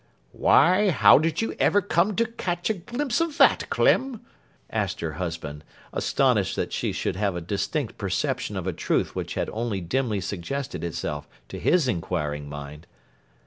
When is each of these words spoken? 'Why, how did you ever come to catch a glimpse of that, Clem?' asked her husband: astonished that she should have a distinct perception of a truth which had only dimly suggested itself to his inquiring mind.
'Why, 0.31 0.89
how 0.89 1.19
did 1.19 1.43
you 1.43 1.53
ever 1.59 1.79
come 1.79 2.15
to 2.15 2.25
catch 2.25 2.71
a 2.71 2.73
glimpse 2.73 3.21
of 3.21 3.37
that, 3.37 3.69
Clem?' 3.69 4.21
asked 4.71 4.99
her 5.01 5.11
husband: 5.11 5.63
astonished 5.93 6.55
that 6.55 6.73
she 6.73 6.91
should 6.91 7.15
have 7.17 7.35
a 7.35 7.39
distinct 7.39 7.99
perception 7.99 8.57
of 8.57 8.65
a 8.65 8.73
truth 8.73 9.13
which 9.15 9.35
had 9.35 9.47
only 9.51 9.79
dimly 9.79 10.19
suggested 10.19 10.83
itself 10.83 11.27
to 11.49 11.59
his 11.59 11.87
inquiring 11.87 12.49
mind. 12.49 12.87